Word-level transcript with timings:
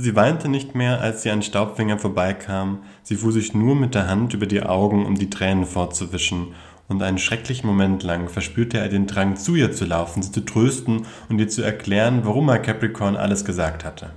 Sie 0.00 0.14
weinte 0.14 0.48
nicht 0.48 0.76
mehr, 0.76 1.00
als 1.00 1.24
sie 1.24 1.30
an 1.32 1.42
Staubfinger 1.42 1.98
vorbeikam, 1.98 2.84
sie 3.02 3.16
fuhr 3.16 3.32
sich 3.32 3.52
nur 3.52 3.74
mit 3.74 3.96
der 3.96 4.06
Hand 4.06 4.32
über 4.32 4.46
die 4.46 4.62
Augen, 4.62 5.04
um 5.04 5.16
die 5.16 5.28
Tränen 5.28 5.66
fortzuwischen, 5.66 6.54
und 6.86 7.02
einen 7.02 7.18
schrecklichen 7.18 7.66
Moment 7.66 8.04
lang 8.04 8.28
verspürte 8.28 8.78
er 8.78 8.88
den 8.88 9.08
Drang, 9.08 9.34
zu 9.34 9.56
ihr 9.56 9.72
zu 9.72 9.86
laufen, 9.86 10.22
sie 10.22 10.30
zu 10.30 10.44
trösten 10.44 11.04
und 11.28 11.40
ihr 11.40 11.48
zu 11.48 11.62
erklären, 11.62 12.20
warum 12.22 12.48
er 12.48 12.60
Capricorn 12.60 13.16
alles 13.16 13.44
gesagt 13.44 13.84
hatte. 13.84 14.10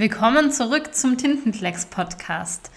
Willkommen 0.00 0.52
zurück 0.52 0.94
zum 0.94 1.18
Tintenklecks-Podcast. 1.18 2.70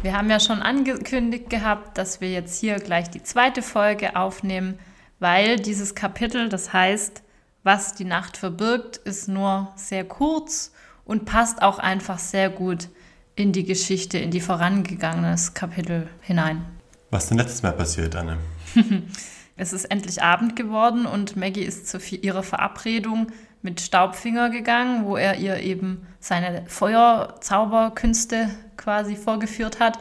Wir 0.00 0.16
haben 0.16 0.30
ja 0.30 0.40
schon 0.40 0.62
angekündigt 0.62 1.50
gehabt, 1.50 1.98
dass 1.98 2.22
wir 2.22 2.30
jetzt 2.30 2.58
hier 2.58 2.76
gleich 2.76 3.10
die 3.10 3.22
zweite 3.22 3.60
Folge 3.60 4.16
aufnehmen, 4.16 4.78
weil 5.18 5.56
dieses 5.56 5.94
Kapitel, 5.94 6.48
das 6.48 6.72
heißt, 6.72 7.22
was 7.62 7.94
die 7.94 8.06
Nacht 8.06 8.38
verbirgt, 8.38 8.96
ist 8.96 9.28
nur 9.28 9.70
sehr 9.76 10.04
kurz 10.04 10.72
und 11.04 11.26
passt 11.26 11.60
auch 11.60 11.78
einfach 11.78 12.18
sehr 12.18 12.48
gut 12.48 12.88
in 13.34 13.52
die 13.52 13.64
Geschichte, 13.64 14.16
in 14.16 14.30
die 14.30 14.40
vorangegangenes 14.40 15.52
Kapitel 15.52 16.08
hinein. 16.22 16.64
Was 17.10 17.28
denn 17.28 17.36
letztes 17.36 17.62
Mal 17.62 17.72
passiert, 17.72 18.16
Anne? 18.16 18.38
es 19.58 19.74
ist 19.74 19.84
endlich 19.84 20.22
Abend 20.22 20.56
geworden 20.56 21.04
und 21.04 21.36
Maggie 21.36 21.64
ist 21.64 21.86
zu 21.86 21.98
ihrer 21.98 22.42
Verabredung 22.42 23.26
mit 23.66 23.80
Staubfinger 23.80 24.48
gegangen, 24.48 25.06
wo 25.06 25.16
er 25.16 25.38
ihr 25.38 25.58
eben 25.58 26.06
seine 26.20 26.62
Feuerzauberkünste 26.68 28.48
quasi 28.76 29.16
vorgeführt 29.16 29.80
hat. 29.80 29.98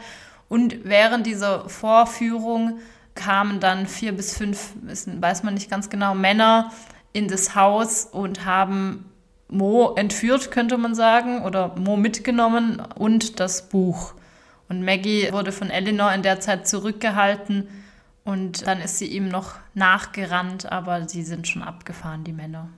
Und 0.48 0.86
während 0.86 1.26
dieser 1.26 1.68
Vorführung 1.68 2.78
kamen 3.16 3.60
dann 3.60 3.88
vier 3.88 4.12
bis 4.12 4.38
fünf, 4.38 4.74
weiß 4.84 5.42
man 5.42 5.56
nicht 5.56 5.72
ganz 5.72 5.90
genau, 5.90 6.14
Männer 6.14 6.72
in 7.12 7.28
das 7.28 7.56
Haus 7.56 8.06
und 8.06 8.46
haben 8.46 9.10
Mo 9.48 9.96
entführt, 9.96 10.52
könnte 10.52 10.78
man 10.78 10.94
sagen, 10.94 11.42
oder 11.42 11.76
Mo 11.76 11.98
mitgenommen 11.98 12.84
und 12.94 13.40
das 13.40 13.68
Buch. 13.68 14.14
Und 14.70 14.86
Maggie 14.86 15.32
wurde 15.32 15.52
von 15.52 15.72
Eleanor 15.72 16.14
in 16.14 16.22
der 16.22 16.40
Zeit 16.40 16.68
zurückgehalten 16.68 17.68
und 18.24 18.68
dann 18.68 18.80
ist 18.80 19.00
sie 19.00 19.08
ihm 19.08 19.28
noch 19.28 19.56
nachgerannt, 19.74 20.72
aber 20.72 21.10
sie 21.10 21.24
sind 21.24 21.48
schon 21.48 21.64
abgefahren, 21.64 22.24
die 22.24 22.34
Männer. 22.34 22.70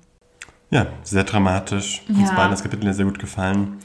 Ja, 0.69 0.87
sehr 1.03 1.23
dramatisch. 1.23 2.03
Ja. 2.07 2.15
Uns 2.15 2.35
beiden 2.35 2.51
das 2.51 2.63
Kapitel 2.63 2.93
sehr 2.93 3.05
gut 3.05 3.19
gefallen. 3.19 3.77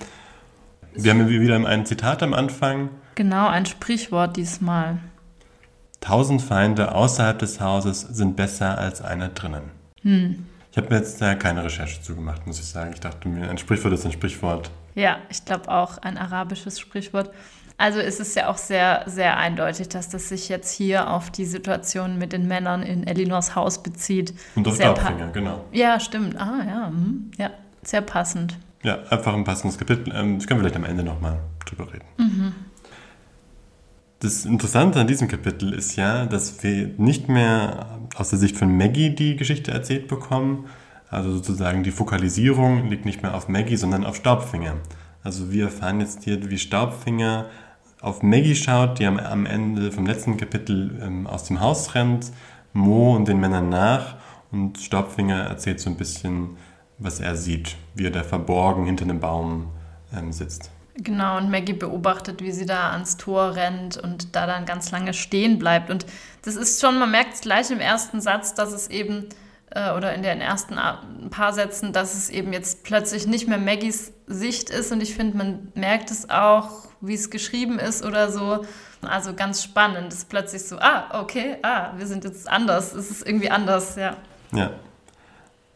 Wir 0.95 1.13
haben 1.13 1.29
wieder 1.29 1.57
ein 1.57 1.87
Zitat 1.87 2.23
am 2.23 2.35
Anfang. 2.35 2.91
Genau, 3.15 3.49
ein 3.49 3.67
Sprichwort 3.67 4.37
diesmal. 4.37 4.99
Tausend 6.01 6.43
Feinde 6.43 6.95
außerhalb 6.95 7.39
des 7.39 7.61
Hauses 7.61 8.01
sind 8.01 8.37
besser 8.37 8.77
als 8.79 9.01
einer 9.01 9.29
drinnen. 9.29 9.71
Hm. 10.03 10.47
Ich 10.73 10.77
habe 10.77 10.89
mir 10.89 10.97
jetzt 10.97 11.21
da 11.21 11.35
keine 11.35 11.63
Recherche 11.63 12.03
zugemacht, 12.03 12.47
muss 12.47 12.59
ich 12.59 12.67
sagen. 12.67 12.91
Ich 12.93 13.01
dachte 13.01 13.29
mir, 13.29 13.49
ein 13.49 13.59
Sprichwort 13.59 13.95
ist 13.95 14.05
ein 14.05 14.13
Sprichwort. 14.13 14.71
Ja, 14.95 15.19
ich 15.31 15.45
glaube 15.45 15.71
auch 15.71 15.99
ein 15.99 16.19
arabisches 16.19 16.81
Sprichwort. 16.81 17.31
Also 17.79 17.99
ist 17.99 18.21
es 18.21 18.35
ja 18.35 18.49
auch 18.49 18.59
sehr, 18.59 19.05
sehr 19.07 19.37
eindeutig, 19.39 19.89
dass 19.89 20.09
das 20.09 20.29
sich 20.29 20.49
jetzt 20.49 20.73
hier 20.73 21.11
auf 21.11 21.31
die 21.31 21.45
Situation 21.45 22.19
mit 22.19 22.33
den 22.33 22.47
Männern 22.47 22.83
in 22.83 23.07
Elinors 23.07 23.55
Haus 23.55 23.83
bezieht. 23.83 24.35
Und 24.55 24.69
auf 24.69 24.77
Staubfinger, 24.77 25.31
genau. 25.33 25.65
Ja, 25.73 25.99
stimmt. 25.99 26.37
Ah, 26.39 26.61
ja. 26.67 26.87
Hm. 26.89 27.31
Ja, 27.39 27.51
sehr 27.83 28.03
passend. 28.03 28.57
Ja, 28.83 28.99
einfach 29.11 29.35
ein 29.35 29.45
passendes 29.45 29.79
Kapitel. 29.79 30.13
Ähm, 30.15 30.39
das 30.39 30.47
können 30.47 30.61
wir 30.61 30.65
vielleicht 30.65 30.77
am 30.77 30.85
Ende 30.85 31.03
nochmal 31.03 31.39
drüber 31.65 31.93
reden. 31.93 32.05
Mhm. 32.19 32.55
Das 34.21 34.45
Interessante 34.45 35.01
an 35.01 35.09
diesem 35.09 35.27
Kapitel 35.27 35.73
ist 35.73 35.97
ja, 35.97 36.27
dass 36.27 36.63
wir 36.63 36.91
nicht 36.97 37.29
mehr 37.29 37.99
aus 38.15 38.31
der 38.31 38.39
Sicht 38.39 38.57
von 38.57 38.77
Maggie 38.77 39.11
die 39.11 39.35
Geschichte 39.35 39.73
erzählt 39.73 40.07
bekommen. 40.07 40.67
Also 41.11 41.33
sozusagen 41.33 41.83
die 41.83 41.91
Fokalisierung 41.91 42.89
liegt 42.89 43.05
nicht 43.05 43.23
mehr 43.23 43.35
auf 43.35 43.49
Maggie, 43.49 43.77
sondern 43.77 44.05
auf 44.05 44.17
Staubfinger. 44.17 44.77
Also 45.25 45.53
wir 45.53 45.65
erfahren 45.65 46.01
jetzt 46.01 46.25
hier, 46.25 46.51
wie 46.51 46.59
Staubfinger 46.59 47.47
auf 48.01 48.23
Maggie 48.23 48.57
schaut, 48.57 48.99
die 48.99 49.07
am, 49.07 49.47
Ende 49.47 49.93
vom 49.93 50.07
letzten 50.07 50.37
Kapitel 50.37 51.01
ähm, 51.03 51.27
aus 51.27 51.45
dem 51.45 51.61
Haus 51.61 51.95
rennt, 51.95 52.33
Mo 52.73 53.15
und 53.15 53.29
den 53.29 53.39
Männern 53.39 53.69
nach 53.69 54.17
und 54.51 54.79
Staubfinger 54.79 55.45
erzählt 55.45 55.81
so 55.81 55.91
ein 55.91 55.97
bisschen, 55.97 56.57
was 56.99 57.21
er 57.21 57.37
sieht, 57.37 57.77
wie 57.95 58.07
er 58.07 58.11
da 58.11 58.23
verborgen 58.23 58.87
hinter 58.87 59.05
einem 59.05 59.21
Baum 59.21 59.69
ähm, 60.17 60.33
sitzt. 60.33 60.71
Genau, 60.97 61.39
und 61.39 61.51
Maggie 61.51 61.73
beobachtet, 61.73 62.43
wie 62.43 62.53
sie 62.53 62.67
da 62.67 62.91
ans 62.91 63.17
Tor 63.17 63.55
rennt 63.55 63.97
und 63.97 64.37
da 64.37 64.47
dann 64.47 64.67
ganz 64.67 64.91
lange 64.91 65.15
stehen 65.15 65.59
bleibt. 65.59 65.91
Und 65.91 66.05
das 66.43 66.57
ist 66.57 66.81
schon, 66.81 66.99
man 66.99 67.11
merkt 67.11 67.35
es 67.35 67.41
gleich 67.41 67.71
im 67.71 67.81
ersten 67.81 68.21
Satz, 68.21 68.55
dass 68.55 68.73
es 68.73 68.89
eben 68.89 69.29
äh, 69.75 69.93
oder 69.93 70.15
in 70.15 70.23
den 70.23 70.41
ersten 70.41 70.77
paar 71.31 71.53
Sätzen, 71.53 71.93
dass 71.93 72.15
es 72.15 72.31
eben 72.31 72.53
jetzt 72.53 72.85
plötzlich 72.85 73.27
nicht 73.27 73.49
mehr 73.49 73.59
Maggies 73.59 74.13
Sicht 74.27 74.71
ist 74.71 74.93
und 74.93 75.03
ich 75.03 75.15
finde, 75.15 75.37
man 75.37 75.69
merkt 75.75 76.11
es 76.11 76.31
auch, 76.31 76.87
wie 77.01 77.15
es 77.15 77.31
geschrieben 77.31 77.79
ist 77.79 78.05
oder 78.05 78.31
so. 78.31 78.65
Also 79.03 79.35
ganz 79.35 79.63
spannend, 79.63 80.13
es 80.13 80.21
ist 80.21 80.29
plötzlich 80.29 80.63
so, 80.63 80.79
ah, 80.79 81.21
okay, 81.21 81.57
ah, 81.63 81.93
wir 81.97 82.07
sind 82.07 82.25
jetzt 82.25 82.49
anders, 82.49 82.95
es 82.95 83.11
ist 83.11 83.27
irgendwie 83.27 83.51
anders, 83.51 83.97
ja. 83.97 84.17
Ja. 84.53 84.71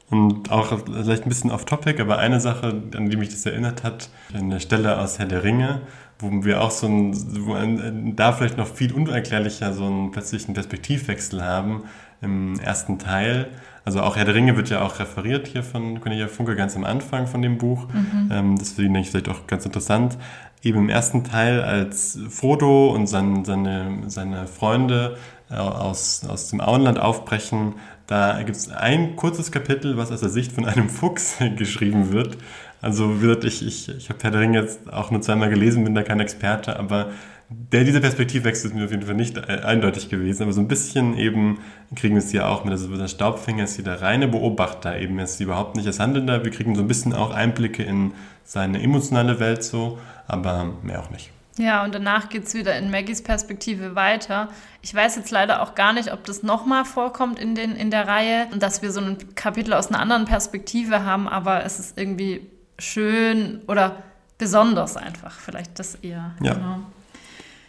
Und 0.09 0.53
auch 0.53 0.79
vielleicht 0.87 1.25
ein 1.25 1.29
bisschen 1.29 1.51
off-topic, 1.51 2.01
aber 2.01 2.19
eine 2.19 2.39
Sache, 2.39 2.69
an 2.97 3.11
die 3.11 3.17
mich 3.17 3.31
das 3.31 3.45
erinnert 3.45 3.83
hat, 3.83 4.09
eine 4.33 4.61
Stelle 4.61 5.01
aus 5.01 5.19
Herr 5.19 5.27
der 5.27 5.43
Ringe, 5.43 5.81
wo 6.21 6.31
wir 6.45 6.63
auch 6.63 6.71
so 6.71 6.87
ein, 6.87 7.13
wo 7.45 7.55
ein, 7.55 8.15
da 8.15 8.33
vielleicht 8.33 8.57
noch 8.57 8.69
viel 8.69 8.93
unerklärlicher 8.93 9.73
so 9.73 9.85
einen 9.85 10.13
plötzlichen 10.13 10.55
Perspektivwechsel 10.55 11.43
haben 11.43 11.83
im 12.21 12.59
ersten 12.59 12.99
Teil, 12.99 13.49
also 13.87 14.01
auch 14.01 14.17
Herr 14.17 14.25
der 14.25 14.35
Ringe 14.35 14.57
wird 14.57 14.69
ja 14.69 14.83
auch 14.83 14.99
referiert 14.99 15.47
hier 15.47 15.63
von 15.63 16.01
Cornelia 16.01 16.27
Funke 16.27 16.57
ganz 16.57 16.75
am 16.75 16.83
Anfang 16.83 17.29
von 17.29 17.41
dem 17.41 17.57
Buch. 17.57 17.87
Mhm. 17.87 18.31
Ähm, 18.33 18.59
das 18.59 18.73
finde 18.73 18.99
ich 18.99 19.11
vielleicht 19.11 19.29
auch 19.29 19.47
ganz 19.47 19.65
interessant. 19.65 20.19
Eben 20.61 20.81
im 20.81 20.89
ersten 20.89 21.23
Teil, 21.23 21.63
als 21.63 22.19
Frodo 22.29 22.93
und 22.93 23.07
sein, 23.07 23.45
seine, 23.45 24.03
seine 24.09 24.49
Freunde 24.49 25.17
äh, 25.51 25.55
aus, 25.55 26.25
aus 26.29 26.51
dem 26.51 26.61
Auenland 26.61 26.99
aufbrechen, 26.99 27.75
da 28.09 28.43
gibt 28.43 28.57
es 28.57 28.71
ein 28.71 29.15
kurzes 29.15 29.53
Kapitel, 29.53 29.97
was 29.97 30.11
aus 30.11 30.19
der 30.19 30.31
Sicht 30.31 30.51
von 30.51 30.65
einem 30.65 30.89
Fuchs 30.89 31.37
geschrieben 31.57 32.13
wird. 32.13 32.39
Also 32.83 33.21
wird 33.21 33.45
ich, 33.45 33.65
ich, 33.65 33.89
ich 33.89 34.09
habe 34.09 34.19
Herr 34.23 34.33
der 34.33 34.41
Ringe 34.41 34.61
jetzt 34.61 34.93
auch 34.93 35.13
nur 35.13 35.23
zweimal 35.23 35.49
gelesen, 35.49 35.85
bin 35.85 35.95
da 35.95 36.03
kein 36.03 36.19
Experte, 36.19 36.77
aber 36.77 37.11
der, 37.49 37.85
dieser 37.85 38.01
Perspektivwechsel 38.01 38.71
ist 38.71 38.77
mir 38.77 38.85
auf 38.85 38.91
jeden 38.91 39.05
Fall 39.05 39.15
nicht 39.15 39.37
äh, 39.37 39.61
eindeutig 39.65 40.09
gewesen, 40.09 40.43
aber 40.43 40.53
so 40.53 40.61
ein 40.61 40.69
bisschen 40.69 41.17
eben 41.17 41.59
kriegen 41.95 42.15
wir 42.15 42.23
es 42.23 42.31
hier 42.31 42.49
auch 42.49 42.65
mit, 42.65 42.73
also 42.73 42.95
der 42.97 43.09
Staubfinger 43.09 43.65
ist 43.65 43.77
hier 43.77 43.85
der 43.85 44.03
reine 44.03 44.27
Beobachter, 44.27 44.99
eben 44.99 45.19
ist 45.21 45.41
überhaupt 45.41 45.77
nicht 45.77 45.87
als 45.87 46.01
Handelnder. 46.01 46.45
Wir 46.45 46.51
kriegen 46.51 46.75
so 46.75 46.83
ein 46.83 46.89
bisschen 46.89 47.13
auch 47.13 47.33
Einblicke 47.33 47.85
in 47.85 48.13
seine 48.45 48.83
emotionale 48.83 49.39
Welt 49.39 49.63
so, 49.63 49.99
aber 50.27 50.75
mehr 50.83 51.01
auch 51.01 51.11
nicht. 51.11 51.31
Ja, 51.59 51.85
und 51.85 51.95
danach 51.95 52.29
geht 52.29 52.45
es 52.45 52.55
wieder 52.55 52.77
in 52.77 52.91
Maggies 52.91 53.23
Perspektive 53.23 53.95
weiter. 53.95 54.49
Ich 54.83 54.95
weiß 54.95 55.17
jetzt 55.17 55.31
leider 55.31 55.63
auch 55.63 55.75
gar 55.75 55.93
nicht, 55.93 56.13
ob 56.13 56.25
das 56.25 56.43
nochmal 56.43 56.85
vorkommt 56.85 57.39
in, 57.39 57.55
den, 57.55 57.77
in 57.77 57.91
der 57.91 58.07
Reihe, 58.07 58.47
dass 58.59 58.83
wir 58.83 58.91
so 58.93 59.01
ein 59.01 59.35
Kapitel 59.37 59.73
aus 59.73 59.89
einer 59.89 60.01
anderen 60.01 60.27
Perspektive 60.27 61.05
haben, 61.05 61.29
aber 61.29 61.65
es 61.65 61.79
ist 61.79 61.97
irgendwie 61.97 62.51
schön 62.79 63.63
oder 63.69 64.03
besonders 64.37 64.97
einfach, 64.99 65.33
vielleicht 65.33 65.79
das 65.79 65.95
eher. 65.95 66.33
Ja. 66.43 66.55
Genau. 66.55 66.79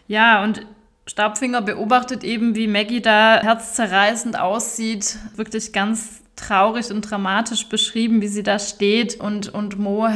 Ja, 0.08 0.44
und 0.44 0.66
Staubfinger 1.06 1.62
beobachtet 1.62 2.24
eben, 2.24 2.56
wie 2.56 2.68
Maggie 2.68 3.02
da 3.02 3.40
herzzerreißend 3.42 4.40
aussieht, 4.40 5.18
wirklich 5.36 5.72
ganz 5.74 6.22
traurig 6.36 6.92
und 6.92 7.02
dramatisch 7.02 7.68
beschrieben, 7.68 8.22
wie 8.22 8.28
sie 8.28 8.44
da 8.44 8.60
steht 8.60 9.20
und, 9.20 9.50
und 9.50 9.80
Mo, 9.80 10.08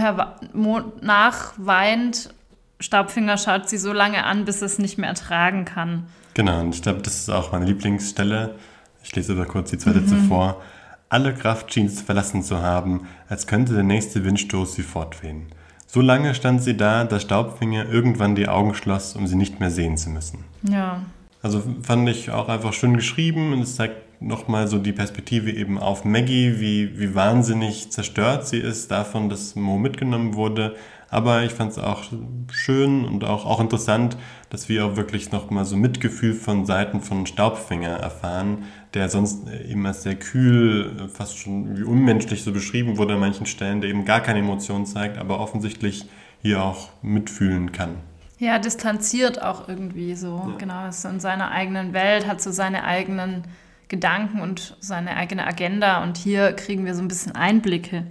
Mo 0.54 0.82
nachweint. 1.02 2.34
Staubfinger 2.80 3.38
schaut 3.38 3.70
sie 3.70 3.78
so 3.78 3.94
lange 3.94 4.26
an, 4.26 4.46
bis 4.46 4.62
es 4.62 4.80
nicht 4.80 4.98
mehr 4.98 5.10
ertragen 5.10 5.66
kann. 5.66 6.08
Genau, 6.34 6.62
und 6.62 6.76
ich 6.76 6.82
glaube, 6.82 7.02
das 7.02 7.20
ist 7.20 7.30
auch 7.30 7.52
meine 7.52 7.66
Lieblingsstelle. 7.66 8.56
Ich 9.04 9.16
lese 9.16 9.34
aber 9.34 9.46
kurz 9.46 9.72
die 9.72 9.78
zwei 9.78 9.94
Sätze 9.94 10.16
mhm. 10.16 10.28
vor. 10.28 10.62
Alle 11.10 11.34
Kraft 11.34 11.74
schien 11.74 11.88
es 11.88 12.02
verlassen 12.02 12.44
zu 12.44 12.62
haben, 12.62 13.08
als 13.28 13.48
könnte 13.48 13.74
der 13.74 13.84
nächste 13.84 14.24
Windstoß 14.24 14.76
sie 14.76 14.84
fortwehen. 14.84 15.48
So 15.94 16.00
lange 16.00 16.34
stand 16.36 16.64
sie 16.64 16.78
da, 16.78 17.04
dass 17.04 17.24
Staubfinger 17.24 17.90
irgendwann 17.90 18.34
die 18.34 18.48
Augen 18.48 18.76
schloss, 18.76 19.14
um 19.14 19.28
sie 19.28 19.36
nicht 19.36 19.60
mehr 19.60 19.70
sehen 19.70 19.98
zu 19.98 20.10
müssen. 20.10 20.46
Ja. 20.64 21.02
Also 21.42 21.62
fand 21.84 22.08
ich 22.08 22.32
auch 22.32 22.48
einfach 22.48 22.72
schön 22.72 22.96
geschrieben 22.96 23.52
und 23.52 23.60
es 23.60 23.76
zeigt 23.76 23.98
nochmal 24.22 24.68
so 24.68 24.78
die 24.78 24.94
Perspektive 24.94 25.52
eben 25.52 25.78
auf 25.78 26.06
Maggie, 26.06 26.60
wie, 26.60 27.00
wie 27.00 27.16
wahnsinnig 27.16 27.92
zerstört 27.92 28.48
sie 28.48 28.60
ist 28.60 28.92
davon, 28.92 29.30
dass 29.30 29.56
Mo 29.56 29.78
mitgenommen 29.78 30.36
wurde. 30.36 30.76
Aber 31.10 31.44
ich 31.44 31.52
fand 31.52 31.72
es 31.74 31.78
auch 31.78 32.04
schön 32.52 33.04
und 33.04 33.26
auch, 33.26 33.46
auch 33.46 33.60
interessant, 33.60 34.16
dass 34.50 34.70
wir 34.70 34.86
auch 34.86 34.96
wirklich 34.96 35.32
nochmal 35.32 35.66
so 35.66 35.76
Mitgefühl 35.76 36.34
von 36.34 36.66
Seiten 36.66 37.02
von 37.02 37.26
Staubfinger 37.26 37.98
erfahren, 37.98 38.64
der 38.94 39.10
sonst 39.10 39.46
immer 39.68 39.94
sehr 39.94 40.16
kühl, 40.16 41.10
fast 41.14 41.38
schon 41.38 41.78
wie 41.78 41.84
unmenschlich 41.84 42.44
so 42.44 42.54
beschrieben 42.54 42.98
wurde 42.98 43.16
an 43.16 43.20
manchen 43.20 43.46
Stellen, 43.46 43.82
der 43.82 43.90
eben 43.90 44.06
gar 44.06 44.22
keine 44.22 44.40
Emotionen 44.40 44.86
zeigt, 44.86 45.18
aber 45.18 45.42
offensichtlich 45.42 46.06
hier 46.42 46.64
auch 46.64 46.90
mitfühlen 47.02 47.74
kann. 47.74 47.96
Ja, 48.38 48.58
distanziert 48.58 49.42
auch 49.42 49.68
irgendwie 49.68 50.16
so. 50.16 50.48
Ja. 50.48 50.58
Genau, 50.58 50.88
ist 50.88 51.02
so 51.02 51.10
in 51.10 51.20
seiner 51.20 51.52
eigenen 51.52 51.94
Welt, 51.94 52.26
hat 52.26 52.42
so 52.42 52.52
seine 52.52 52.86
eigenen 52.86 53.44
Gedanken 53.92 54.40
und 54.40 54.78
seine 54.80 55.18
eigene 55.18 55.46
Agenda. 55.46 56.02
Und 56.02 56.18
hier 56.18 56.54
kriegen 56.54 56.86
wir 56.86 56.96
so 56.96 57.02
ein 57.02 57.10
bisschen 57.10 57.36
Einblicke. 57.36 58.08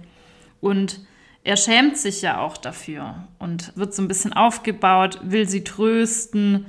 Und 0.61 1.01
er 1.43 1.57
schämt 1.57 1.97
sich 1.97 2.21
ja 2.21 2.39
auch 2.39 2.55
dafür 2.55 3.27
und 3.39 3.75
wird 3.75 3.95
so 3.95 4.03
ein 4.03 4.07
bisschen 4.07 4.31
aufgebaut, 4.31 5.19
will 5.23 5.49
sie 5.49 5.63
trösten. 5.63 6.67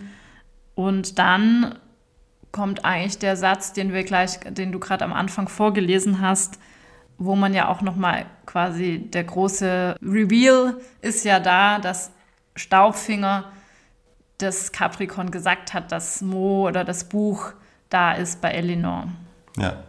Und 0.75 1.19
dann 1.19 1.79
kommt 2.53 2.87
eigentlich 2.87 3.19
der 3.19 3.37
Satz, 3.37 3.75
den 3.75 3.93
wir 3.93 4.03
gleich, 4.03 4.41
den 4.41 4.73
du 4.73 4.81
gerade 4.81 5.05
am 5.05 5.13
Anfang 5.13 5.47
vorgelesen 5.47 6.23
hast, 6.23 6.59
wo 7.19 7.37
man 7.37 7.53
ja 7.53 7.69
auch 7.69 7.83
noch 7.83 7.97
mal 7.97 8.25
quasi 8.47 8.99
der 8.99 9.25
große 9.25 9.97
Reveal 10.03 10.81
ist 11.03 11.27
ja 11.27 11.39
da, 11.39 11.79
dass 11.79 12.13
Staubfinger 12.57 13.53
das 14.39 14.73
Capricorn 14.73 15.31
gesagt 15.31 15.75
hat, 15.75 15.93
dass 15.93 16.23
Mo 16.23 16.67
oder 16.67 16.83
das 16.83 17.05
Buch 17.11 17.53
da 17.93 18.13
ist 18.13 18.41
bei 18.41 18.51
Elinor. 18.51 19.09
Ja. 19.57 19.83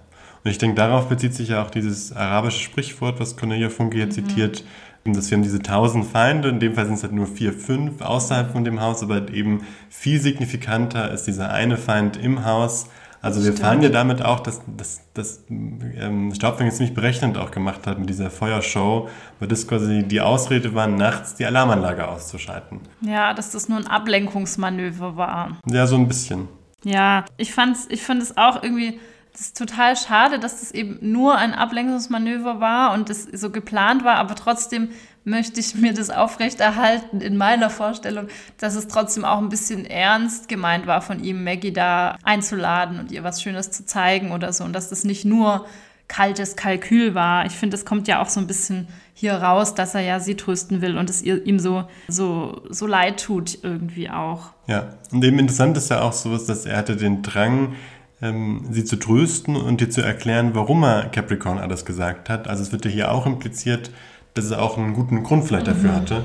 Und 0.44 0.52
ich 0.52 0.58
denke, 0.58 0.76
darauf 0.76 1.08
bezieht 1.08 1.34
sich 1.34 1.50
ja 1.50 1.64
auch 1.64 1.72
dieses 1.72 2.14
arabische 2.14 2.60
Sprichwort, 2.60 3.20
was 3.20 3.38
Cornelia 3.38 3.70
Funke 3.70 3.98
hier 3.98 4.08
mhm. 4.08 4.12
zitiert, 4.12 4.66
dass 5.06 5.30
wir 5.30 5.38
haben 5.38 5.44
diese 5.44 5.62
tausend 5.62 6.06
Feinde, 6.06 6.50
in 6.50 6.60
dem 6.60 6.76
Fall 6.76 6.86
sind 6.86 6.96
es 6.96 7.04
halt 7.04 7.14
nur 7.14 7.28
vier, 7.28 7.54
fünf 7.54 8.02
außerhalb 8.02 8.52
von 8.52 8.64
dem 8.64 8.80
Haus, 8.80 9.04
aber 9.04 9.30
eben 9.34 9.66
viel 9.90 10.20
signifikanter 10.20 11.12
ist 11.12 11.28
dieser 11.28 11.52
eine 11.52 11.78
Feind 11.78 12.16
im 12.18 12.46
Haus, 12.46 12.88
also 13.24 13.40
wir 13.40 13.54
Stimmt. 13.54 13.60
fahren 13.60 13.82
ja 13.82 13.88
damit 13.88 14.22
auch, 14.22 14.42
dass, 14.42 14.62
dass, 14.68 15.02
dass 15.14 15.46
ähm, 15.50 16.34
Staubfinger 16.36 16.72
ziemlich 16.72 16.94
berechnend 16.94 17.38
auch 17.38 17.52
gemacht 17.52 17.88
hat 17.88 17.98
mit 17.98 18.10
dieser 18.10 18.30
Feuershow, 18.30 19.08
weil 19.40 19.48
das 19.48 19.66
quasi 19.66 20.04
die 20.04 20.20
Ausrede 20.20 20.76
war, 20.76 20.88
nachts 20.88 21.36
die 21.36 21.46
Alarmanlage 21.46 22.06
auszuschalten. 22.06 22.82
Ja, 23.00 23.34
dass 23.34 23.52
das 23.52 23.70
nur 23.70 23.78
ein 23.78 23.88
Ablenkungsmanöver 23.88 25.16
war. 25.16 25.58
Ja, 25.66 25.88
so 25.88 25.96
ein 25.96 26.10
bisschen. 26.10 26.50
Ja, 26.84 27.26
ich 27.38 27.54
fand 27.54 27.78
ich 27.90 28.04
fand 28.04 28.22
es 28.22 28.38
auch 28.38 28.62
irgendwie 28.62 29.00
das 29.32 29.54
total 29.54 29.96
schade, 29.96 30.38
dass 30.38 30.60
das 30.60 30.72
eben 30.72 31.00
nur 31.02 31.38
ein 31.38 31.54
Ablenkungsmanöver 31.54 32.60
war 32.60 32.94
und 32.94 33.10
das 33.10 33.24
so 33.24 33.50
geplant 33.50 34.04
war, 34.04 34.16
aber 34.16 34.36
trotzdem 34.36 34.90
möchte 35.26 35.60
ich 35.60 35.76
mir 35.76 35.94
das 35.94 36.10
aufrechterhalten 36.10 37.22
in 37.22 37.38
meiner 37.38 37.70
Vorstellung, 37.70 38.28
dass 38.58 38.76
es 38.76 38.88
trotzdem 38.88 39.26
auch 39.26 39.40
ein 39.40 39.50
bisschen 39.50 39.86
ernst 39.86 40.50
gemeint 40.50 40.86
war 40.86 41.02
von 41.02 41.24
ihm, 41.24 41.44
Maggie 41.44 41.74
da 41.74 42.18
einzuladen 42.24 43.00
und 43.00 43.12
ihr 43.12 43.24
was 43.24 43.42
Schönes 43.42 43.72
zu 43.72 43.86
zeigen 43.86 44.32
oder 44.32 44.54
so 44.54 44.64
und 44.64 44.74
dass 44.74 44.90
das 44.90 45.04
nicht 45.04 45.26
nur 45.26 45.66
kaltes 46.08 46.56
Kalkül 46.56 47.16
war. 47.16 47.46
Ich 47.46 47.54
finde, 47.54 47.76
es 47.76 47.86
kommt 47.86 48.08
ja 48.08 48.22
auch 48.22 48.30
so 48.30 48.40
ein 48.40 48.48
bisschen 48.48 48.88
hier 49.14 49.36
raus, 49.36 49.76
dass 49.76 49.96
er 49.96 50.02
ja 50.02 50.20
sie 50.20 50.36
trösten 50.36 50.82
will 50.82 50.98
und 50.98 51.10
es 51.10 51.22
ihm 51.24 51.60
so, 51.60 51.86
so, 52.08 52.62
so 52.70 52.88
leid 52.88 53.24
tut 53.24 53.60
irgendwie 53.64 54.10
auch. 54.10 54.52
Ja, 54.68 54.94
und 55.12 55.24
eben 55.24 55.40
interessant 55.40 55.78
ist 55.78 55.90
ja 55.90 56.02
auch 56.02 56.14
sowas, 56.14 56.46
dass 56.46 56.66
er 56.66 56.78
hatte 56.78 56.96
den 56.96 57.22
Drang, 57.22 57.74
ähm, 58.22 58.66
sie 58.72 58.84
zu 58.84 58.98
trösten 58.98 59.56
und 59.56 59.82
dir 59.82 59.90
zu 59.90 60.02
erklären, 60.02 60.52
warum 60.54 60.84
er 60.84 61.10
Capricorn 61.10 61.58
alles 61.58 61.86
gesagt 61.86 62.30
hat. 62.30 62.48
Also 62.48 62.64
es 62.64 62.72
wird 62.72 62.86
ja 62.86 62.92
hier 62.92 63.12
auch 63.12 63.26
impliziert, 63.26 63.92
dass 64.34 64.52
er 64.52 64.62
auch 64.62 64.78
einen 64.78 64.94
guten 64.94 65.24
Grund 65.24 65.46
vielleicht 65.46 65.68
dafür 65.68 65.92
mhm. 65.92 65.96
hatte. 65.96 66.24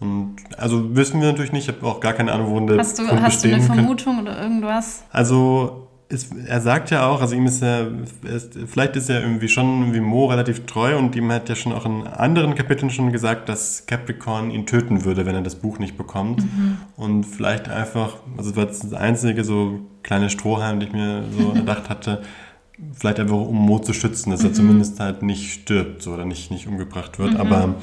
Und 0.00 0.36
also 0.56 0.96
wissen 0.96 1.20
wir 1.20 1.28
natürlich 1.28 1.52
nicht, 1.52 1.68
ich 1.68 1.74
habe 1.74 1.86
auch 1.86 2.00
gar 2.00 2.14
keine 2.14 2.32
Ahnung, 2.32 2.50
worin 2.50 2.66
der 2.66 2.78
hast 2.78 2.98
du, 2.98 3.06
Grund 3.06 3.20
Hast 3.20 3.44
du 3.44 3.48
eine 3.48 3.62
Vermutung 3.62 4.16
kann. 4.16 4.28
oder 4.28 4.42
irgendwas? 4.42 5.04
Also 5.10 5.89
ist, 6.10 6.32
er 6.46 6.60
sagt 6.60 6.90
ja 6.90 7.06
auch, 7.06 7.20
also 7.20 7.36
ihm 7.36 7.46
ist 7.46 7.62
er, 7.62 7.88
ist, 8.24 8.58
vielleicht 8.66 8.96
ist 8.96 9.08
er 9.08 9.20
irgendwie 9.20 9.48
schon 9.48 9.94
wie 9.94 10.00
Mo 10.00 10.26
relativ 10.26 10.66
treu 10.66 10.98
und 10.98 11.14
ihm 11.14 11.30
hat 11.30 11.48
ja 11.48 11.54
schon 11.54 11.72
auch 11.72 11.86
in 11.86 12.04
anderen 12.04 12.56
Kapiteln 12.56 12.90
schon 12.90 13.12
gesagt, 13.12 13.48
dass 13.48 13.86
Capricorn 13.86 14.50
ihn 14.50 14.66
töten 14.66 15.04
würde, 15.04 15.24
wenn 15.24 15.36
er 15.36 15.42
das 15.42 15.54
Buch 15.54 15.78
nicht 15.78 15.96
bekommt. 15.96 16.42
Mhm. 16.42 16.78
Und 16.96 17.24
vielleicht 17.24 17.68
einfach, 17.68 18.16
also 18.36 18.50
das 18.50 18.56
war 18.56 18.66
das 18.66 18.92
einzige 18.92 19.44
so 19.44 19.80
kleine 20.02 20.30
Strohhalm, 20.30 20.80
den 20.80 20.88
ich 20.88 20.94
mir 20.94 21.24
so 21.38 21.52
erdacht 21.54 21.88
hatte, 21.88 22.22
vielleicht 22.92 23.20
einfach 23.20 23.36
um 23.36 23.56
Mo 23.56 23.78
zu 23.78 23.92
schützen, 23.92 24.30
dass 24.32 24.42
mhm. 24.42 24.48
er 24.48 24.52
zumindest 24.52 24.98
halt 24.98 25.22
nicht 25.22 25.52
stirbt 25.52 26.02
so, 26.02 26.12
oder 26.12 26.24
nicht, 26.24 26.50
nicht 26.50 26.66
umgebracht 26.66 27.20
wird. 27.20 27.34
Mhm. 27.34 27.40
Aber 27.40 27.74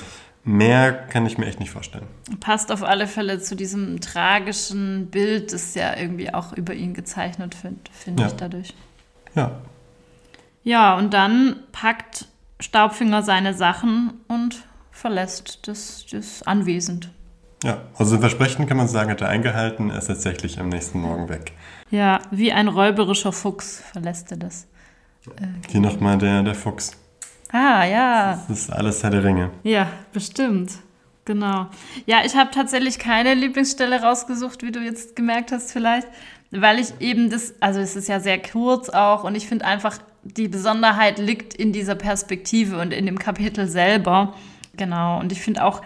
Mehr 0.47 0.94
kann 0.94 1.25
ich 1.25 1.38
mir 1.38 1.45
echt 1.45 1.59
nicht 1.59 1.71
vorstellen. 1.71 2.07
Passt 2.39 2.71
auf 2.71 2.81
alle 2.81 3.05
Fälle 3.05 3.39
zu 3.39 3.53
diesem 3.53 3.99
tragischen 3.99 5.07
Bild, 5.07 5.51
das 5.51 5.75
ja 5.75 5.97
irgendwie 5.97 6.33
auch 6.33 6.53
über 6.53 6.73
ihn 6.73 6.94
gezeichnet 6.94 7.61
wird, 7.65 7.89
finde 7.91 8.23
ja. 8.23 8.29
ich 8.29 8.35
dadurch. 8.35 8.73
Ja. 9.35 9.59
Ja, 10.63 10.97
und 10.97 11.13
dann 11.13 11.57
packt 11.73 12.29
Staubfinger 12.61 13.23
seine 13.23 13.53
Sachen 13.53 14.21
und 14.29 14.63
verlässt 14.89 15.67
das, 15.67 16.05
das 16.09 16.44
Anwesend. 16.44 17.11
Ja, 17.65 17.81
also 17.97 18.17
Versprechen 18.17 18.67
kann 18.67 18.77
man 18.77 18.88
sagen, 18.88 19.11
hat 19.11 19.19
er 19.19 19.27
eingehalten, 19.27 19.89
er 19.89 19.97
ist 19.97 20.07
tatsächlich 20.07 20.61
am 20.61 20.69
nächsten 20.69 21.01
Morgen 21.01 21.27
weg. 21.27 21.51
Ja, 21.91 22.21
wie 22.31 22.53
ein 22.53 22.69
räuberischer 22.69 23.33
Fuchs 23.33 23.83
verlässt 23.91 24.31
er 24.31 24.38
das. 24.38 24.65
Äh, 25.25 25.47
Hier 25.67 25.81
nochmal 25.81 26.17
der, 26.17 26.41
der 26.41 26.55
Fuchs. 26.55 26.93
Ah, 27.51 27.85
ja. 27.85 28.44
Das 28.47 28.59
ist 28.59 28.71
alles 28.71 29.03
Herr 29.03 29.09
der 29.09 29.23
Ringe. 29.23 29.51
Ja, 29.63 29.88
bestimmt. 30.13 30.71
Genau. 31.25 31.67
Ja, 32.05 32.19
ich 32.25 32.35
habe 32.35 32.51
tatsächlich 32.51 32.99
keine 32.99 33.33
Lieblingsstelle 33.33 34.01
rausgesucht, 34.01 34.63
wie 34.63 34.71
du 34.71 34.79
jetzt 34.79 35.15
gemerkt 35.15 35.51
hast 35.51 35.73
vielleicht, 35.73 36.07
weil 36.51 36.79
ich 36.79 36.94
eben 37.01 37.29
das, 37.29 37.53
also 37.59 37.81
es 37.81 37.97
ist 37.97 38.07
ja 38.07 38.21
sehr 38.21 38.41
kurz 38.41 38.89
auch 38.89 39.25
und 39.25 39.35
ich 39.35 39.45
finde 39.45 39.65
einfach, 39.65 39.97
die 40.23 40.47
Besonderheit 40.47 41.19
liegt 41.19 41.53
in 41.53 41.73
dieser 41.73 41.95
Perspektive 41.95 42.79
und 42.79 42.94
in 42.94 43.05
dem 43.05 43.19
Kapitel 43.19 43.67
selber. 43.67 44.35
Genau. 44.77 45.19
Und 45.19 45.33
ich 45.33 45.41
finde 45.41 45.65
auch 45.65 45.81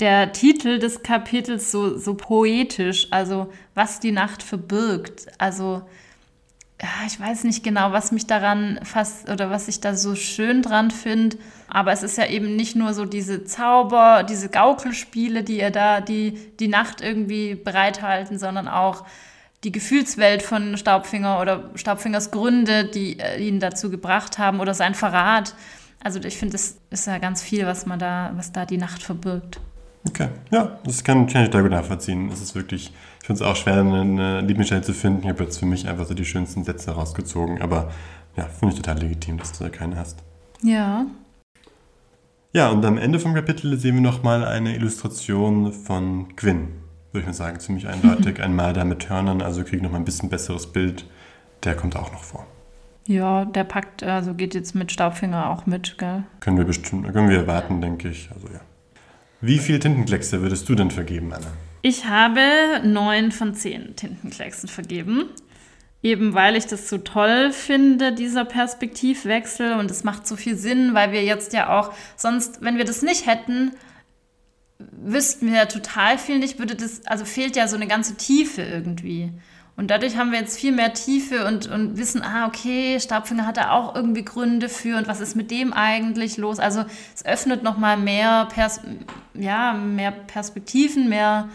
der 0.00 0.32
Titel 0.32 0.78
des 0.78 1.02
Kapitels 1.02 1.70
so, 1.70 1.96
so 1.96 2.14
poetisch, 2.14 3.08
also 3.10 3.52
was 3.74 4.00
die 4.00 4.12
Nacht 4.12 4.42
verbirgt. 4.42 5.26
Also 5.38 5.82
ich 7.06 7.20
weiß 7.20 7.44
nicht 7.44 7.62
genau, 7.62 7.92
was 7.92 8.10
mich 8.10 8.26
daran 8.26 8.80
fast 8.84 9.28
oder 9.28 9.50
was 9.50 9.68
ich 9.68 9.80
da 9.80 9.94
so 9.94 10.14
schön 10.14 10.62
dran 10.62 10.90
finde. 10.90 11.36
Aber 11.68 11.92
es 11.92 12.02
ist 12.02 12.16
ja 12.16 12.26
eben 12.26 12.56
nicht 12.56 12.74
nur 12.74 12.94
so 12.94 13.04
diese 13.04 13.44
Zauber, 13.44 14.24
diese 14.28 14.48
Gaukelspiele, 14.48 15.42
die 15.42 15.58
ihr 15.60 15.70
da 15.70 16.00
die, 16.00 16.32
die 16.58 16.68
Nacht 16.68 17.00
irgendwie 17.00 17.54
bereithalten, 17.54 18.38
sondern 18.38 18.66
auch 18.66 19.04
die 19.62 19.72
Gefühlswelt 19.72 20.42
von 20.42 20.76
Staubfinger 20.78 21.40
oder 21.40 21.70
Staubfingers 21.74 22.30
Gründe, 22.30 22.84
die 22.84 23.18
äh, 23.18 23.46
ihn 23.46 23.60
dazu 23.60 23.90
gebracht 23.90 24.38
haben 24.38 24.60
oder 24.60 24.72
sein 24.72 24.94
Verrat. 24.94 25.54
Also 26.02 26.18
ich 26.20 26.38
finde, 26.38 26.56
es 26.56 26.78
ist 26.88 27.06
ja 27.06 27.18
ganz 27.18 27.42
viel, 27.42 27.66
was 27.66 27.84
man 27.84 27.98
da, 27.98 28.32
was 28.36 28.52
da 28.52 28.64
die 28.64 28.78
Nacht 28.78 29.02
verbirgt. 29.02 29.60
Okay, 30.08 30.28
ja, 30.50 30.78
das 30.84 31.04
kann, 31.04 31.26
kann 31.26 31.44
ich 31.44 31.50
da 31.50 31.60
gut 31.60 31.72
nachvollziehen. 31.72 32.30
Es 32.32 32.40
ist 32.40 32.54
wirklich 32.54 32.90
ich 33.20 33.26
finde 33.26 33.42
es 33.42 33.48
auch 33.48 33.56
schwer, 33.56 33.80
eine 33.80 34.40
Lieblingsstelle 34.40 34.82
zu 34.82 34.94
finden. 34.94 35.22
Ich 35.22 35.28
habe 35.28 35.44
jetzt 35.44 35.58
für 35.58 35.66
mich 35.66 35.88
einfach 35.88 36.06
so 36.06 36.14
die 36.14 36.24
schönsten 36.24 36.64
Sätze 36.64 36.92
rausgezogen. 36.92 37.60
Aber 37.60 37.90
ja, 38.36 38.44
finde 38.44 38.74
ich 38.74 38.80
total 38.80 38.98
legitim, 38.98 39.38
dass 39.38 39.52
du 39.52 39.64
da 39.64 39.70
keine 39.70 39.96
hast. 39.96 40.22
Ja. 40.62 41.06
Ja, 42.52 42.70
und 42.70 42.84
am 42.84 42.98
Ende 42.98 43.18
vom 43.20 43.34
Kapitel 43.34 43.78
sehen 43.78 43.96
wir 43.96 44.02
nochmal 44.02 44.44
eine 44.44 44.74
Illustration 44.74 45.72
von 45.72 46.34
Gwyn. 46.34 46.68
Würde 47.12 47.20
ich 47.20 47.26
mal 47.26 47.34
sagen, 47.34 47.60
ziemlich 47.60 47.86
eindeutig. 47.86 48.40
ein 48.42 48.56
Marder 48.56 48.84
mit 48.84 49.08
Hörnern, 49.08 49.42
also 49.42 49.64
kriegt 49.64 49.82
nochmal 49.82 50.00
ein 50.00 50.04
bisschen 50.04 50.30
besseres 50.30 50.66
Bild. 50.66 51.04
Der 51.62 51.76
kommt 51.76 51.96
auch 51.96 52.12
noch 52.12 52.24
vor. 52.24 52.46
Ja, 53.06 53.44
der 53.44 53.64
packt, 53.64 54.02
also 54.02 54.34
geht 54.34 54.54
jetzt 54.54 54.74
mit 54.74 54.92
Staubfinger 54.92 55.50
auch 55.50 55.66
mit, 55.66 55.98
gell? 55.98 56.24
Können 56.40 56.58
wir 56.58 56.64
bestimmt, 56.64 57.12
können 57.12 57.28
wir 57.28 57.38
erwarten, 57.38 57.80
denke 57.80 58.08
ich. 58.08 58.30
Also 58.32 58.48
ja. 58.48 58.60
Wie 59.40 59.58
viele 59.58 59.78
Tintenkleckse 59.78 60.42
würdest 60.42 60.68
du 60.68 60.74
denn 60.74 60.90
vergeben, 60.90 61.32
Anna? 61.32 61.48
Ich 61.82 62.04
habe 62.04 62.80
neun 62.84 63.32
von 63.32 63.54
zehn 63.54 63.96
Tintenklecksen 63.96 64.68
vergeben. 64.68 65.30
Eben 66.02 66.32
weil 66.32 66.56
ich 66.56 66.66
das 66.66 66.88
so 66.88 66.96
toll 66.96 67.52
finde, 67.52 68.14
dieser 68.14 68.44
Perspektivwechsel. 68.44 69.74
Und 69.74 69.90
es 69.90 70.04
macht 70.04 70.26
so 70.26 70.36
viel 70.36 70.56
Sinn, 70.56 70.94
weil 70.94 71.12
wir 71.12 71.24
jetzt 71.24 71.52
ja 71.52 71.78
auch, 71.78 71.92
sonst, 72.16 72.62
wenn 72.62 72.78
wir 72.78 72.84
das 72.84 73.02
nicht 73.02 73.26
hätten, 73.26 73.72
wüssten 74.78 75.48
wir 75.48 75.58
ja 75.58 75.66
total 75.66 76.16
viel 76.16 76.38
nicht, 76.38 76.58
würde 76.58 76.74
das, 76.74 77.04
also 77.06 77.24
fehlt 77.24 77.54
ja 77.56 77.68
so 77.68 77.76
eine 77.76 77.86
ganze 77.86 78.16
Tiefe 78.16 78.62
irgendwie. 78.62 79.32
Und 79.80 79.90
dadurch 79.90 80.18
haben 80.18 80.30
wir 80.30 80.38
jetzt 80.38 80.60
viel 80.60 80.72
mehr 80.72 80.92
Tiefe 80.92 81.46
und, 81.46 81.66
und 81.66 81.96
wissen, 81.96 82.20
ah, 82.20 82.46
okay, 82.46 83.00
Stabfinger 83.00 83.46
hat 83.46 83.56
da 83.56 83.70
auch 83.70 83.94
irgendwie 83.94 84.26
Gründe 84.26 84.68
für 84.68 84.98
und 84.98 85.08
was 85.08 85.20
ist 85.20 85.36
mit 85.36 85.50
dem 85.50 85.72
eigentlich 85.72 86.36
los? 86.36 86.58
Also 86.58 86.84
es 87.14 87.24
öffnet 87.24 87.62
nochmal 87.62 87.96
mehr, 87.96 88.46
Pers 88.52 88.82
ja, 89.32 89.72
mehr 89.72 90.10
Perspektiven, 90.10 91.08
mehr 91.08 91.48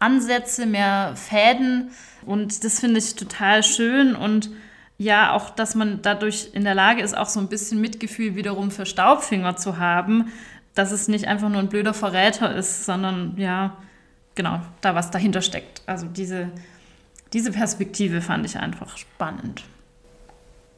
Ansätze, 0.00 0.66
mehr 0.66 1.14
Fäden. 1.16 1.92
Und 2.26 2.62
das 2.62 2.78
finde 2.78 2.98
ich 2.98 3.14
total 3.14 3.62
schön. 3.62 4.16
Und 4.16 4.50
ja, 4.98 5.32
auch, 5.32 5.48
dass 5.48 5.74
man 5.74 6.02
dadurch 6.02 6.50
in 6.52 6.64
der 6.64 6.74
Lage 6.74 7.00
ist, 7.00 7.16
auch 7.16 7.30
so 7.30 7.40
ein 7.40 7.48
bisschen 7.48 7.80
Mitgefühl 7.80 8.36
wiederum 8.36 8.70
für 8.70 8.84
Staubfinger 8.84 9.56
zu 9.56 9.78
haben, 9.78 10.30
dass 10.74 10.92
es 10.92 11.08
nicht 11.08 11.26
einfach 11.26 11.48
nur 11.48 11.60
ein 11.60 11.70
blöder 11.70 11.94
Verräter 11.94 12.54
ist, 12.54 12.84
sondern 12.84 13.32
ja, 13.38 13.78
genau, 14.34 14.60
da 14.82 14.94
was 14.94 15.10
dahinter 15.10 15.40
steckt. 15.40 15.80
Also 15.86 16.04
diese, 16.04 16.50
diese 17.32 17.52
Perspektive 17.52 18.20
fand 18.20 18.46
ich 18.46 18.58
einfach 18.58 18.96
spannend. 18.96 19.64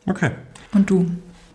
Okay. 0.06 0.30
Und 0.72 0.90
du? 0.90 1.10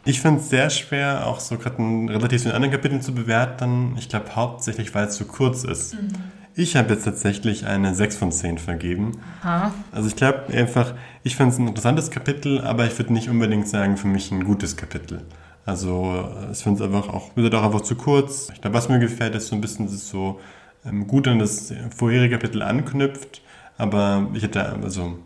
Ich 0.06 0.22
finde 0.22 0.39
es 0.39 0.50
sehr 0.50 0.70
schwer, 0.70 1.27
auch 1.27 1.39
so 1.39 1.58
gerade 1.58 1.77
relativ 1.77 2.46
in 2.46 2.51
anderen 2.51 2.72
Kapiteln 2.72 3.01
zu 3.01 3.13
bewerten. 3.13 3.96
Ich 3.98 4.10
glaube 4.10 4.36
hauptsächlich, 4.36 4.94
weil 4.96 5.08
es 5.08 5.15
zu 5.15 5.25
kurz 5.25 5.63
ist. 5.63 5.94
Mhm. 5.96 6.10
Ich 6.56 6.75
habe 6.75 6.94
jetzt 6.94 7.06
tatsächlich 7.06 7.65
eine 7.65 7.94
6 7.94 8.18
von 8.18 8.32
10 8.32 8.58
vergeben. 8.58 9.20
Aha. 9.44 9.72
Also 9.91 10.08
ich 10.08 10.15
glaube 10.15 10.48
einfach, 10.51 10.94
ich 11.24 11.36
finde 11.36 11.53
es 11.53 11.60
ein 11.60 11.68
interessantes 11.68 12.12
Kapitel, 12.12 12.62
aber 12.62 12.86
ich 12.86 12.98
würde 12.98 13.13
nicht 13.13 13.29
unbedingt 13.29 13.68
sagen, 13.68 13.98
für 13.98 14.08
mich 14.08 14.32
ein 14.32 14.44
gutes 14.44 14.75
Kapitel. 14.75 15.22
Also 15.65 16.27
ich 16.51 16.58
finde 16.58 16.84
es 16.84 16.89
einfach 16.89 17.13
auch, 17.13 17.36
wird 17.36 17.53
auch 17.53 17.63
einfach 17.63 17.82
zu 17.82 17.96
kurz. 17.96 18.50
Ich 18.53 18.62
glaube, 18.62 18.75
was 18.75 18.89
mir 18.89 19.00
gefällt, 19.00 19.36
ist 19.36 19.48
so 19.48 19.56
ein 19.56 19.62
bisschen, 19.62 19.86
dass 19.86 19.94
es 19.94 20.10
so 20.10 20.39
ähm, 20.86 21.08
gut 21.08 21.27
an 21.27 21.39
das 21.39 21.74
vorherige 21.96 22.38
Kapitel 22.38 22.62
anknüpft. 22.62 23.41
Aber 23.79 24.27
ich 24.33 24.43
hätte, 24.43 24.63
also 24.83 25.17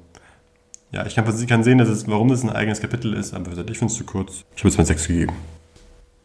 ja, 0.92 1.06
ich 1.08 1.16
kann, 1.16 1.26
kann 1.48 1.64
sehen, 1.64 1.80
dass 1.80 1.90
es, 1.90 2.08
warum 2.08 2.30
das 2.30 2.44
ein 2.44 2.52
eigenes 2.52 2.80
Kapitel 2.80 3.14
ist, 3.14 3.34
aber 3.34 3.52
ich 3.52 3.80
finde 3.80 3.92
es 3.92 3.98
zu 3.98 4.06
kurz. 4.06 4.46
Ich 4.56 4.62
habe 4.62 4.70
es 4.70 4.78
mal 4.78 4.86
6 4.86 5.08
gegeben. 5.08 5.34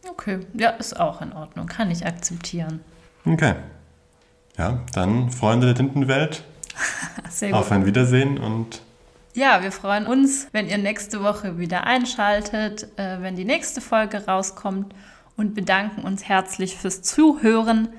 Okay, 0.07 0.39
ja, 0.53 0.69
ist 0.69 0.97
auch 0.99 1.21
in 1.23 1.33
Ordnung. 1.33 1.65
Kann 1.65 1.89
ich 1.89 2.05
akzeptieren. 2.05 2.81
Okay. 3.25 3.55
Ja, 4.57 4.79
dann 4.93 5.31
Freunde 5.31 5.65
der 5.65 5.75
Tintenwelt. 5.75 6.43
Sehr 7.29 7.49
gut. 7.49 7.59
Auf 7.59 7.71
ein 7.71 7.85
Wiedersehen 7.87 8.37
und. 8.37 8.81
Ja, 9.33 9.63
wir 9.63 9.71
freuen 9.71 10.05
uns, 10.05 10.47
wenn 10.51 10.67
ihr 10.67 10.77
nächste 10.77 11.23
Woche 11.23 11.57
wieder 11.57 11.85
einschaltet, 11.85 12.89
äh, 12.97 13.21
wenn 13.21 13.35
die 13.35 13.45
nächste 13.45 13.81
Folge 13.81 14.25
rauskommt 14.27 14.93
und 15.35 15.55
bedanken 15.55 16.03
uns 16.03 16.25
herzlich 16.25 16.77
fürs 16.77 17.01
Zuhören. 17.01 17.89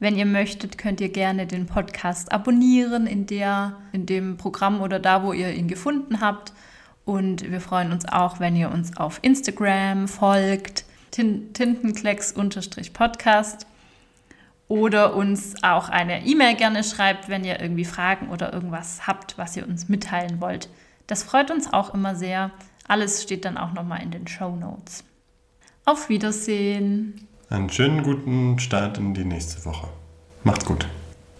Wenn 0.00 0.16
ihr 0.16 0.26
möchtet, 0.26 0.78
könnt 0.78 1.00
ihr 1.00 1.08
gerne 1.08 1.48
den 1.48 1.66
Podcast 1.66 2.30
abonnieren 2.30 3.08
in, 3.08 3.26
der, 3.26 3.78
in 3.92 4.06
dem 4.06 4.36
Programm 4.36 4.80
oder 4.80 5.00
da, 5.00 5.24
wo 5.24 5.32
ihr 5.32 5.52
ihn 5.52 5.66
gefunden 5.66 6.20
habt. 6.20 6.52
Und 7.04 7.50
wir 7.50 7.60
freuen 7.60 7.90
uns 7.90 8.06
auch, 8.06 8.38
wenn 8.38 8.54
ihr 8.54 8.70
uns 8.70 8.96
auf 8.96 9.18
Instagram 9.22 10.06
folgt, 10.06 10.84
Tintenklecks-Podcast 11.10 13.66
oder 14.68 15.16
uns 15.16 15.60
auch 15.64 15.88
eine 15.88 16.24
E-Mail 16.24 16.54
gerne 16.54 16.84
schreibt, 16.84 17.28
wenn 17.28 17.44
ihr 17.44 17.58
irgendwie 17.60 17.86
Fragen 17.86 18.28
oder 18.28 18.52
irgendwas 18.52 19.04
habt, 19.06 19.36
was 19.36 19.56
ihr 19.56 19.66
uns 19.66 19.88
mitteilen 19.88 20.40
wollt. 20.40 20.68
Das 21.08 21.24
freut 21.24 21.50
uns 21.50 21.72
auch 21.72 21.92
immer 21.92 22.14
sehr. 22.14 22.52
Alles 22.86 23.20
steht 23.22 23.44
dann 23.44 23.56
auch 23.56 23.72
nochmal 23.72 24.02
in 24.02 24.12
den 24.12 24.28
Show 24.28 24.54
Notes. 24.54 25.02
Auf 25.84 26.08
Wiedersehen. 26.08 27.27
Einen 27.50 27.70
schönen 27.70 28.02
guten 28.02 28.58
Start 28.58 28.98
in 28.98 29.14
die 29.14 29.24
nächste 29.24 29.64
Woche. 29.64 29.88
Macht's 30.44 30.66
gut. 30.66 30.86